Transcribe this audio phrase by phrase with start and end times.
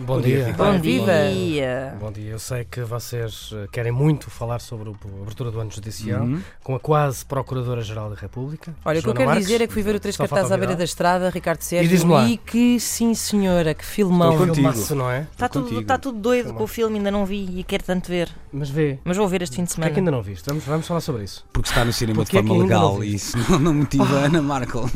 [0.00, 0.54] Bom, dia.
[0.56, 1.30] Bom dia.
[1.34, 1.96] dia.
[1.98, 2.30] Bom dia.
[2.30, 4.92] Eu sei que vocês eh, querem muito falar sobre a
[5.22, 6.40] abertura do ano judicial Uhum.
[6.62, 8.72] com a quase Procuradora-Geral da República.
[8.84, 9.46] Olha, o que eu quero Marques.
[9.48, 12.06] dizer é que fui ver o Três Só Cartazes à beira da estrada, Ricardo Sérgio,
[12.06, 12.28] lá.
[12.28, 14.30] e que sim senhora, que filmão.
[14.30, 14.70] Estou contigo.
[14.72, 15.26] Filmaço, não é?
[15.32, 15.80] Está tudo, contigo.
[15.80, 18.28] está tudo doido com o filme, ainda não vi e quero tanto ver.
[18.52, 19.00] Mas vê.
[19.04, 20.00] Mas vou ver este fim de Porquê é que semana.
[20.00, 20.46] ainda não viste?
[20.48, 21.44] Vamos, vamos falar sobre isso.
[21.52, 23.74] Porque está no cinema Porquê é de que forma não legal e isso não, não
[23.74, 24.88] motiva a Ana Markel.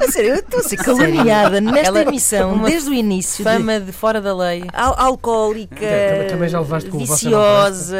[0.00, 3.44] A sério, eu estou a ser caluniada nesta Ela- emissão desde o início.
[3.58, 4.64] Fama de fora da lei.
[4.72, 7.96] Al alcoólica, Também- também já levaste com viciosa,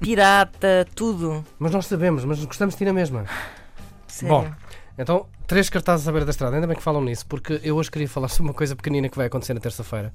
[0.00, 1.44] pirata, tudo.
[1.58, 3.24] Mas nós sabemos, mas gostamos de ti na mesma.
[4.06, 4.28] Sério.
[4.34, 4.50] Bom,
[4.98, 6.56] então, três cartazes à beira da estrada.
[6.56, 9.16] Ainda bem que falam nisso, porque eu hoje queria falar sobre uma coisa pequenina que
[9.16, 10.12] vai acontecer na terça-feira,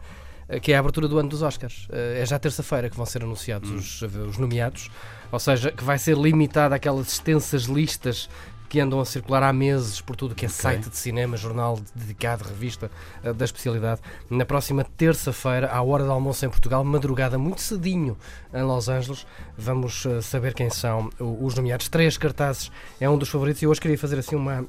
[0.50, 1.88] eh, que é a abertura do ano dos Oscars.
[1.92, 4.90] Eh, É já terça-feira que vão ser anunciados os, os nomeados,
[5.32, 8.30] ou seja, que vai ser limitada àquelas extensas listas
[8.74, 12.44] que andam a circular há meses por tudo que é site de cinema, jornal dedicado,
[12.44, 12.90] revista
[13.24, 14.02] eh, da especialidade.
[14.32, 18.18] Na próxima terça-feira, à hora do almoço em Portugal, madrugada muito cedinho
[18.52, 21.88] em Los Angeles, vamos eh, saber quem são os nomeados.
[21.88, 24.66] Três cartazes é um dos favoritos e hoje queria fazer assim uma,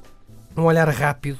[0.55, 1.39] um olhar rápido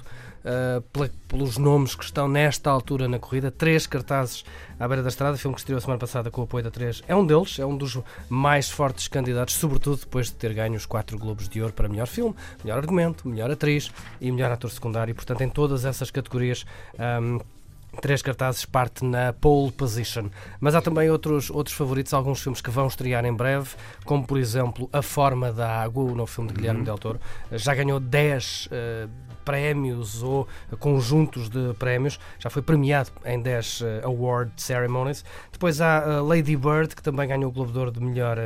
[0.92, 3.50] pela- pelos nomes que estão nesta altura na corrida.
[3.52, 4.44] Três cartazes
[4.80, 7.04] à beira da estrada, filme que estreou semana passada com o apoio da 3.
[7.08, 7.98] É um deles, é um dos
[8.30, 12.08] mais fortes candidatos, sobretudo depois de ter ganho os quatro Globos de Ouro para melhor
[12.08, 15.16] filme, melhor argumento, melhor atriz e melhor ator secundário.
[15.16, 16.66] Portanto, em todas essas categorias.
[17.22, 17.40] um,
[18.02, 20.30] Três cartazes parte na pole position.
[20.60, 23.70] Mas há também outros, outros favoritos, alguns filmes que vão estrear em breve,
[24.04, 27.20] como por exemplo A Forma da Água, o novo filme de Guilherme Del Toro.
[27.52, 29.08] Já ganhou 10 eh,
[29.44, 30.48] prémios ou
[30.80, 35.24] conjuntos de prémios, já foi premiado em 10 eh, award ceremonies.
[35.52, 38.38] Depois há eh, Lady Bird, que também ganhou o Globo de Ouro de melhor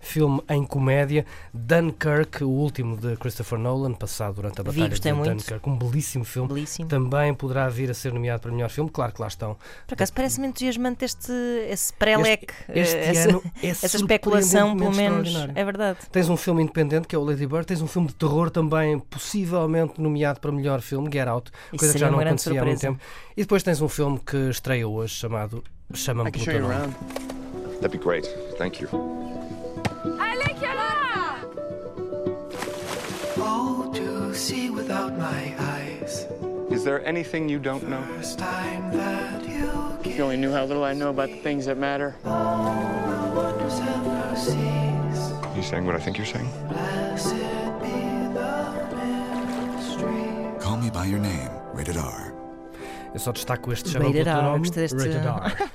[0.00, 1.26] filme em comédia.
[1.52, 5.30] Dunkirk, o último de Christopher Nolan, passado durante a Vi, Batalha gostei de muito.
[5.30, 5.68] Dunkirk.
[5.68, 6.48] Um belíssimo filme.
[6.48, 6.88] Belíssimo.
[6.88, 8.90] Também poderá vir a ser nomeado para melhor filme.
[8.90, 9.56] Claro que lá estão.
[9.86, 11.32] Por acaso parece-me entusiasmante este,
[11.68, 12.54] esse pré-leque.
[12.68, 15.34] Este essa, ano é essa especulação, pelo menos.
[15.54, 15.98] É verdade.
[16.10, 18.98] Tens um filme independente que é o Lady Bird, tens um filme de terror também
[18.98, 22.80] possivelmente nomeado para melhor filme, Get Out, Isso coisa que já não acontecia há muito
[22.80, 23.00] tempo.
[23.36, 25.62] E depois tens um filme que estreia hoje chamado
[25.94, 26.94] Chama-me I can pelo show teu you nome.
[27.80, 28.26] That'd be great.
[28.58, 28.88] Thank you.
[33.42, 35.69] Oh, to see without my eyes.
[36.80, 38.02] Is there anything you don't know?
[38.38, 39.68] Time that you
[40.02, 42.14] If you only knew how little I know about the things that matter.
[42.24, 43.76] wonders.
[45.54, 46.48] You saying what I think you're saying?
[46.70, 47.34] Blessed
[47.84, 47.92] be
[48.32, 48.52] the
[48.96, 50.24] ministry.
[50.58, 51.50] Call me by your name.
[51.74, 52.32] Rated R.
[53.12, 54.58] Eu só destaco este Chama-me Rated pelo R, nome.
[54.60, 55.52] gostei deste- Rated R.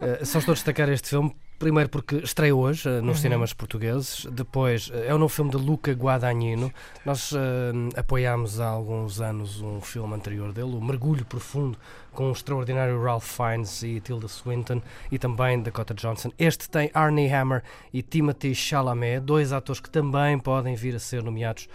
[0.00, 1.34] Eh, só estou a destacar este filme.
[1.58, 3.22] Primeiro porque estreia hoje eh, nos Uhum.
[3.22, 6.70] cinemas portugueses, depois eh, é o novo filme de Luca Guadagnino.
[7.04, 11.78] Nós eh, apoiámos há alguns anos um filme anterior dele, O Mergulho Profundo,
[12.12, 16.30] com o extraordinário Ralph Fiennes e Tilda Swinton e também Dakota Johnson.
[16.38, 17.62] Este tem Arnie Hammer
[17.92, 21.68] e Timothy Chalamet, dois atores que também podem vir a ser nomeados.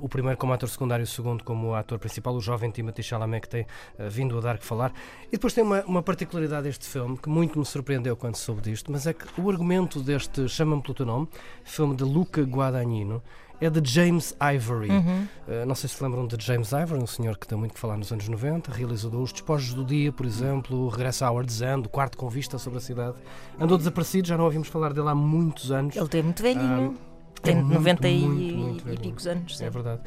[0.00, 3.48] o primeiro como ator secundário, o segundo como ator principal, o jovem Timothy Chalamet que
[3.48, 3.66] tem
[4.08, 4.90] vindo a dar que falar.
[5.28, 8.90] E depois tem uma, uma particularidade deste filme que muito me surpreendeu quando soube disto,
[8.90, 11.28] mas é o argumento deste Chama-me pelo teu nome,
[11.64, 13.22] filme de Luca Guadagnino,
[13.60, 14.90] é de James Ivory.
[14.90, 15.28] Uhum.
[15.46, 17.96] Uh, não sei se lembram de James Ivory, um senhor que deu muito que falar
[17.96, 21.86] nos anos 90, realizador Os Despojos do Dia, por exemplo, o Regresso à Howard's End,
[21.86, 23.16] o Quarto com Vista sobre a Cidade.
[23.58, 25.96] Andou desaparecido, já não ouvimos falar dele há muitos anos.
[25.96, 26.94] Ele tem muito velhinho.
[26.98, 27.13] Ah,
[27.44, 29.56] tem é muito, 90 e, muito, muito e picos anos.
[29.56, 29.64] sim.
[29.64, 30.00] É verdade.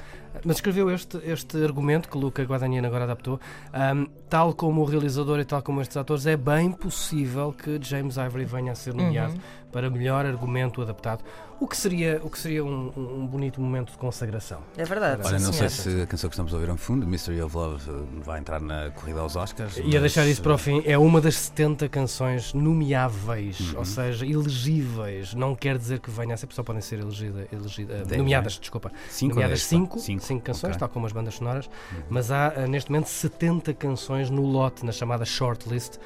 [0.46, 3.40] Mas escreveu este, este argumento que Luca Guadagnino agora adaptou.
[3.74, 8.18] Ahm, tal como o realizador e tal como estes atores, é bem possível que James
[8.18, 9.40] Ivory venha a ser nomeado Uhum.
[9.72, 11.24] para melhor argumento adaptado.
[11.60, 14.60] O que seria, o que seria um, um bonito momento de consagração.
[14.78, 15.24] É verdade.
[15.26, 17.90] Olha, não sei se a canção que estamos a ouvir ao fundo, Mystery of Love,
[17.90, 19.76] eh, vai entrar na corrida aos Oscars.
[19.84, 23.80] E a deixar isso para o eh, fim, é uma das 70 canções nomeáveis, Uhum.
[23.80, 25.34] ou seja, elegíveis.
[25.34, 28.58] Não quer dizer que venha a ser, só podem ser elegida, elegida, Dez, nomeadas, não
[28.58, 28.62] é?
[28.62, 28.92] desculpa.
[29.10, 30.80] Cinco nomeadas dez, 5 cinco, cinco canções, ok.
[30.80, 31.68] tal como as bandas sonoras,
[32.10, 36.00] mas há eh, neste momento 70 canções no lote, na chamada shortlist, eh,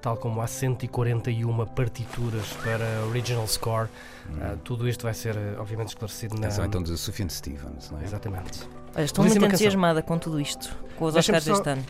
[0.00, 3.88] tal como há 141 partituras para original score.
[4.40, 6.42] Eh, tudo isto vai ser, eh, obviamente, esclarecido na.
[6.48, 8.04] Canção então de Sufjan Stevens, não é?
[8.04, 8.60] Exatamente.
[8.94, 9.46] Olha, estou Belíssima muito canção.
[9.46, 11.84] entusiasmada com tudo isto, com os Oscars só- deste ano.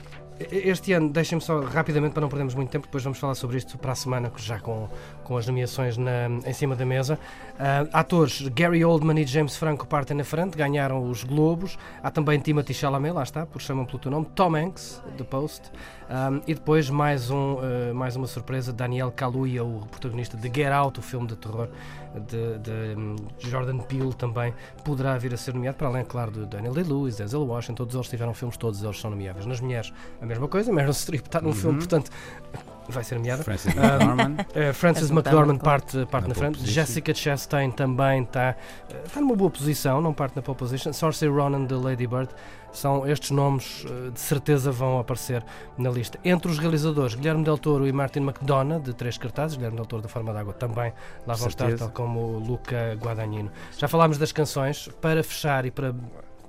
[0.51, 3.77] Este ano, deixem-me só rapidamente para não perdermos muito tempo, depois vamos falar sobre isto
[3.77, 4.89] para a semana, já com,
[5.23, 7.19] com as nomeações na, em cima da mesa.
[7.59, 11.77] Ah, atores Gary Oldman e James Franco partem na frente, ganharam os Globos.
[12.03, 15.71] Há também Timothy Chalamet, lá está, por chamam pelo teu nome, Tom Hanks, The Post.
[16.09, 20.73] Ah, e depois mais, um, ah, mais uma surpresa, Daniel Kaluuya, o protagonista de Get
[20.73, 21.69] Out, o filme de terror
[22.19, 24.53] de, de, Jordan Peele também
[24.85, 28.09] poderá vir a ser nomeado, para além, claro, de Daniel Day-Lewis, Denzel Washington, todos eles
[28.09, 29.47] tiveram filmes, todos eles são nomeáveis.
[29.47, 29.93] Nas mulheres,
[30.31, 32.11] mesma coisa, Meryl Streep está num filme, portanto,
[32.89, 33.45] vai ser nomeada.
[33.45, 34.37] Francis Ah, McDormand.
[34.51, 36.59] Uh, Francis Frances McDormand parte, parte Na na frente.
[36.59, 36.75] position.
[36.75, 38.57] Jessica Chastain também está
[39.05, 40.93] está numa boa posição, não parte na pole position.
[40.93, 42.29] Saoirse Ronan de Lady Bird
[42.73, 45.45] são estes nomes uh, de certeza vão aparecer
[45.79, 46.19] na lista.
[46.25, 50.03] Entre os realizadores, Guilherme Del Toro e Martin McDonough, de três cartazes, Guilherme Del Toro
[50.03, 50.93] da Forma d'Água também
[51.27, 53.51] lá vão estar, tal como o Luca Guadagnino.
[53.79, 55.95] Já falámos das canções, para fechar e para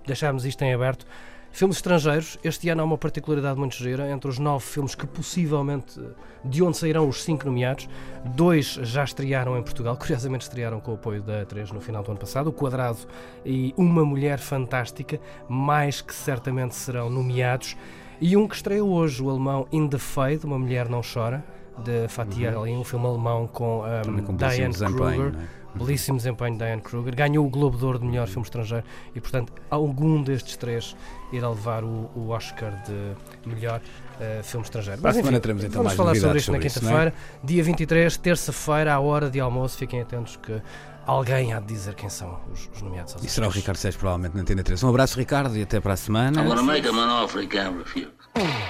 [0.05, 1.05] deixarmos isto em aberto,
[1.51, 4.09] Filmes estrangeiros, este ano há uma particularidade muito gira.
[4.09, 5.99] Entre os nove filmes que possivelmente
[6.43, 7.89] de onde sairão os cinco nomeados,
[8.35, 12.11] dois já estrearam em Portugal, curiosamente estrearam com o apoio da A3 no final do
[12.11, 12.99] ano passado: O Quadrado
[13.45, 17.75] e Uma Mulher Fantástica, mais que certamente serão nomeados.
[18.19, 21.43] E um que estreia hoje, o alemão In the Fade, Uma Mulher Não Chora,
[21.83, 24.73] de Fatih Ali, um filme alemão com, um, com Diane.
[24.73, 25.33] Kruger.
[25.75, 25.77] É?
[25.77, 27.15] Belíssimo desempenho de Diane Kruger.
[27.15, 28.83] Ganhou o Globo de Ouro de melhor filme estrangeiro
[29.15, 30.95] e, portanto, algum destes três
[31.31, 33.81] irá levar o, o Oscar de melhor
[34.19, 34.99] eh, filme estrangeiro.
[34.99, 36.93] A Mas, semana teremos, então, vamos mais falar sobre isto na sobre isso, não é?
[37.05, 37.13] quinta-feira,
[37.43, 39.77] dia 23, terça-feira, à hora de almoço.
[39.77, 40.61] Fiquem atentos que
[41.05, 43.49] alguém há de dizer quem são os, os nomeados aos E será o.
[43.49, 44.83] Ricardo Sérgio, provavelmente, na Antena 3.
[44.83, 46.41] Um abraço, Ricardo, e até para a semana.
[46.41, 48.09] I'm gonna make refuse.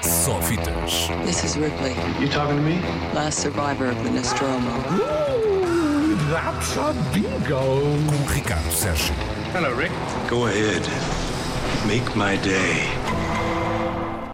[0.01, 1.09] Só fitas.
[1.25, 2.79] This is Ripley, You talking to me?
[3.13, 5.60] last survivor of the Nostromo.
[6.31, 7.81] Ooh, that's a bingo.
[8.07, 9.13] Com Ricardo Sérgio.
[9.51, 9.91] Hello, Rick.
[10.29, 10.87] Go ahead.
[11.85, 13.20] Make my day.